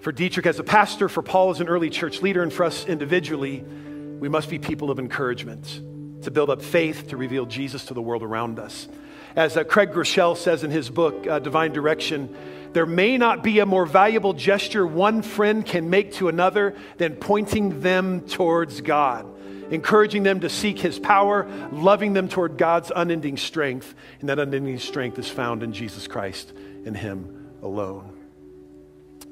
[0.00, 2.84] For Dietrich as a pastor, for Paul as an early church leader, and for us
[2.84, 5.80] individually, we must be people of encouragement
[6.22, 8.88] to build up faith, to reveal Jesus to the world around us.
[9.34, 12.36] As uh, Craig Groeschel says in his book, uh, Divine Direction,
[12.72, 17.16] there may not be a more valuable gesture one friend can make to another than
[17.16, 19.26] pointing them towards God,
[19.70, 23.94] encouraging them to seek His power, loving them toward God's unending strength.
[24.20, 26.52] And that unending strength is found in Jesus Christ
[26.86, 28.18] and Him alone.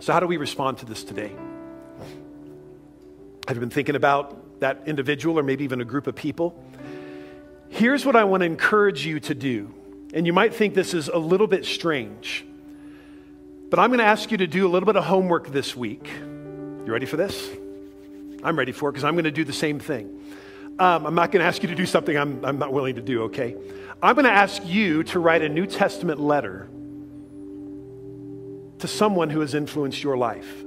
[0.01, 1.33] So, how do we respond to this today?
[3.49, 6.63] Have you been thinking about that individual or maybe even a group of people?
[7.71, 9.75] Here's what I want to encourage you to do
[10.13, 12.45] and you might think this is a little bit strange,
[13.71, 16.09] but I'm going to ask you to do a little bit of homework this week.
[16.85, 17.49] You ready for this?
[18.43, 20.19] I'm ready for it because I'm going to do the same thing.
[20.79, 23.03] Um, I'm not going to ask you to do something I'm, I'm not willing to
[23.03, 23.55] do, okay?
[24.03, 26.69] I'm going to ask you to write a New Testament letter
[28.79, 30.65] to someone who has influenced your life.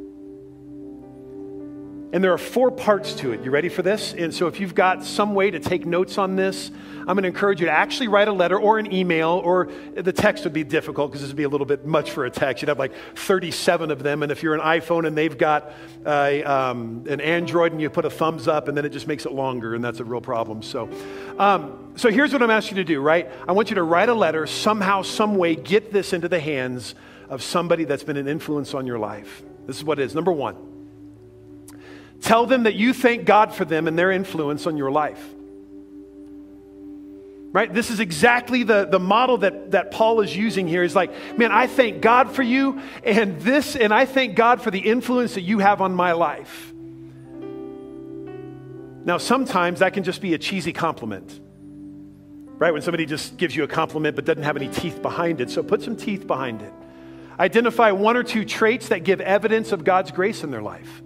[2.13, 3.43] And there are four parts to it.
[3.43, 4.13] You ready for this?
[4.13, 7.28] And so, if you've got some way to take notes on this, I'm going to
[7.28, 10.63] encourage you to actually write a letter or an email, or the text would be
[10.63, 12.62] difficult because this would be a little bit much for a text.
[12.62, 14.21] You'd have like 37 of them.
[14.21, 15.73] And if you're an iPhone and they've got
[16.06, 19.26] a, um, an Android and you put a thumbs up, and then it just makes
[19.26, 20.62] it longer, and that's a real problem.
[20.62, 20.89] So,
[21.39, 23.28] um, so here's what I'm asking you to do, right?
[23.47, 26.93] I want you to write a letter, somehow, some way, get this into the hands
[27.28, 29.41] of somebody that's been an influence on your life.
[29.65, 30.13] This is what it is.
[30.13, 30.72] Number one,
[32.23, 35.21] Tell them that you thank God for them and their influence on your life.
[37.51, 37.71] Right?
[37.71, 40.83] This is exactly the, the model that, that Paul is using here.
[40.83, 44.71] Is like, man, I thank God for you, and this, and I thank God for
[44.71, 46.74] the influence that you have on my life.
[49.03, 51.41] Now, sometimes that can just be a cheesy compliment,
[52.57, 52.71] right?
[52.71, 55.49] When somebody just gives you a compliment but doesn't have any teeth behind it.
[55.49, 56.74] So put some teeth behind it.
[57.38, 61.03] Identify one or two traits that give evidence of God's grace in their life.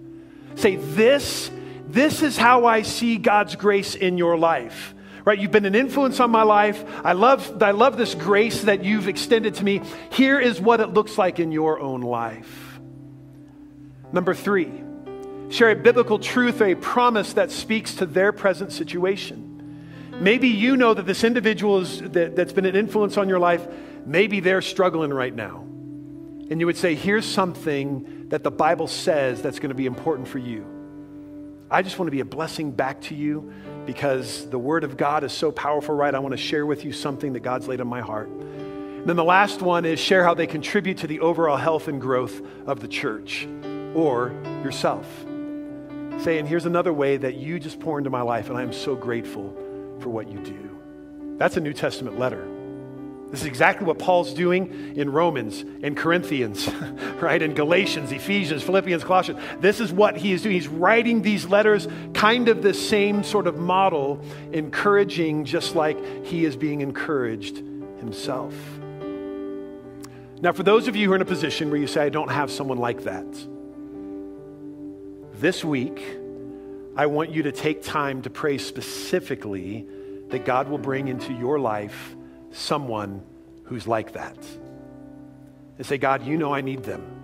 [0.56, 1.50] Say, this,
[1.86, 4.94] this is how I see God's grace in your life.
[5.24, 5.38] Right?
[5.38, 6.82] You've been an influence on my life.
[7.04, 9.82] I love, I love this grace that you've extended to me.
[10.10, 12.80] Here is what it looks like in your own life.
[14.10, 14.72] Number three,
[15.50, 19.48] share a biblical truth or a promise that speaks to their present situation.
[20.18, 23.66] Maybe you know that this individual is, that, that's been an influence on your life,
[24.04, 25.60] maybe they're struggling right now.
[26.50, 30.28] and you would say, Here's something that the Bible says that's going to be important
[30.28, 30.64] for you.
[31.70, 33.52] I just want to be a blessing back to you
[33.84, 36.14] because the Word of God is so powerful, right?
[36.14, 38.28] I want to share with you something that God's laid on my heart.
[38.28, 42.00] And then the last one is share how they contribute to the overall health and
[42.00, 43.46] growth of the church
[43.94, 44.32] or
[44.64, 45.06] yourself.
[46.22, 48.96] Saying, here's another way that you just pour into my life, and I am so
[48.96, 49.54] grateful
[50.00, 51.36] for what you do.
[51.36, 52.57] That's a New Testament letter.
[53.30, 56.66] This is exactly what Paul's doing in Romans and Corinthians,
[57.20, 57.40] right?
[57.42, 59.38] In Galatians, Ephesians, Philippians, Colossians.
[59.60, 60.54] This is what he is doing.
[60.54, 66.46] He's writing these letters, kind of the same sort of model, encouraging just like he
[66.46, 67.58] is being encouraged
[67.98, 68.54] himself.
[70.40, 72.30] Now, for those of you who are in a position where you say, I don't
[72.30, 73.26] have someone like that,
[75.34, 76.02] this week,
[76.96, 79.86] I want you to take time to pray specifically
[80.28, 82.16] that God will bring into your life
[82.52, 83.22] someone
[83.64, 84.36] who's like that.
[85.76, 87.18] And say, God, you know I need them.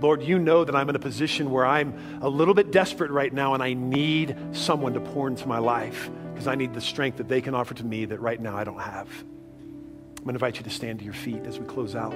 [0.00, 3.32] Lord, you know that I'm in a position where I'm a little bit desperate right
[3.32, 7.16] now and I need someone to pour into my life because I need the strength
[7.18, 9.08] that they can offer to me that right now I don't have.
[9.08, 12.14] I'm going to invite you to stand to your feet as we close out.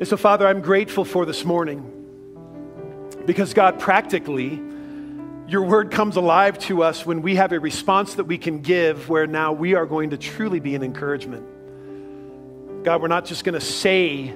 [0.00, 1.99] And so, Father, I'm grateful for this morning.
[3.26, 4.60] Because, God, practically,
[5.46, 9.08] your word comes alive to us when we have a response that we can give
[9.08, 11.44] where now we are going to truly be an encouragement.
[12.84, 14.32] God, we're not just going to say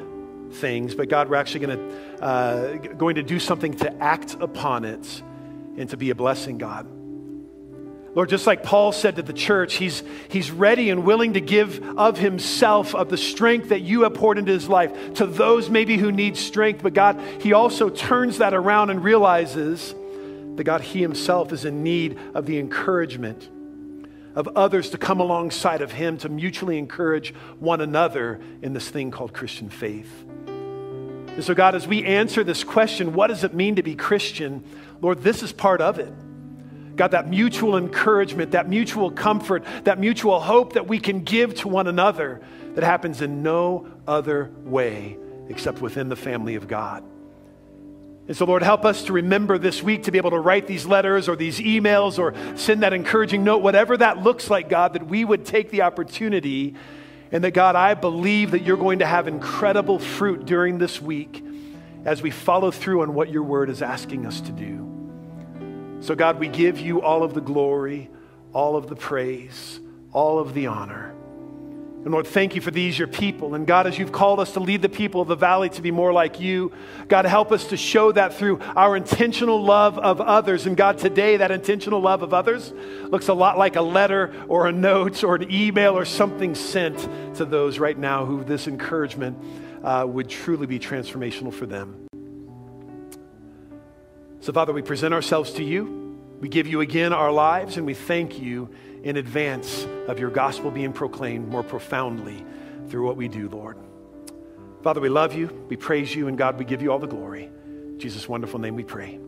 [0.53, 4.85] things, but God, we're actually going to, uh, going to do something to act upon
[4.85, 5.23] it
[5.77, 6.87] and to be a blessing, God.
[8.15, 11.83] Lord, just like Paul said to the church, he's, he's ready and willing to give
[11.99, 15.97] of himself, of the strength that you have poured into his life to those maybe
[15.97, 16.83] who need strength.
[16.83, 19.95] But God, he also turns that around and realizes
[20.55, 23.49] that God, he himself is in need of the encouragement
[24.37, 29.11] of others to come alongside of him to mutually encourage one another in this thing
[29.11, 30.25] called Christian faith.
[30.27, 34.63] And so, God, as we answer this question, what does it mean to be Christian?
[35.01, 36.13] Lord, this is part of it.
[36.97, 41.69] God, that mutual encouragement, that mutual comfort, that mutual hope that we can give to
[41.69, 42.41] one another
[42.75, 45.17] that happens in no other way
[45.49, 47.05] except within the family of God.
[48.27, 50.87] And so, Lord, help us to remember this week to be able to write these
[50.87, 55.07] letters or these emails or send that encouraging note, whatever that looks like, God, that
[55.07, 56.75] we would take the opportunity
[57.31, 61.45] and that, God, I believe that you're going to have incredible fruit during this week
[62.05, 64.94] as we follow through on what your word is asking us to do.
[66.05, 68.11] So, God, we give you all of the glory,
[68.53, 69.81] all of the praise,
[70.13, 71.15] all of the honor.
[72.05, 73.55] And Lord, thank you for these, your people.
[73.55, 75.91] And God, as you've called us to lead the people of the valley to be
[75.91, 76.73] more like you,
[77.09, 80.67] God, help us to show that through our intentional love of others.
[80.67, 82.75] And God, today, that intentional love of others
[83.05, 86.99] looks a lot like a letter or a note or an email or something sent
[87.37, 89.39] to those right now who this encouragement
[89.83, 92.04] uh, would truly be transformational for them.
[94.45, 96.19] So, Father, we present ourselves to you.
[96.39, 98.69] We give you again our lives, and we thank you
[99.03, 102.45] in advance of your gospel being proclaimed more profoundly
[102.91, 103.79] through what we do, Lord.
[104.83, 105.47] Father, we love you.
[105.71, 107.45] We praise you, and God, we give you all the glory.
[107.65, 109.19] In Jesus' wonderful name we pray.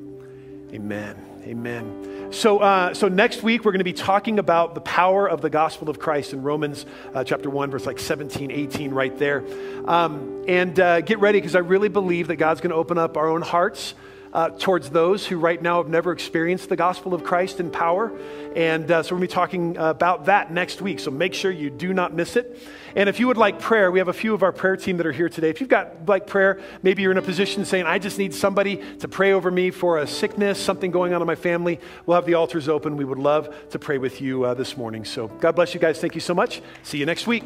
[0.74, 1.16] Amen.
[1.46, 2.28] Amen.
[2.30, 5.48] So, uh, so next week we're going to be talking about the power of the
[5.48, 9.42] gospel of Christ in Romans uh, chapter 1, verse like 17, 18, right there.
[9.88, 13.16] Um, and uh, get ready because I really believe that God's going to open up
[13.16, 13.94] our own hearts
[14.36, 18.12] uh, towards those who right now have never experienced the gospel of Christ in power.
[18.54, 21.00] And uh, so we're going to be talking about that next week.
[21.00, 22.58] So make sure you do not miss it.
[22.94, 25.06] And if you would like prayer, we have a few of our prayer team that
[25.06, 25.48] are here today.
[25.48, 28.82] If you've got like prayer, maybe you're in a position saying, I just need somebody
[28.98, 32.26] to pray over me for a sickness, something going on in my family, we'll have
[32.26, 32.98] the altars open.
[32.98, 35.06] We would love to pray with you uh, this morning.
[35.06, 35.98] So God bless you guys.
[35.98, 36.60] Thank you so much.
[36.82, 37.44] See you next week.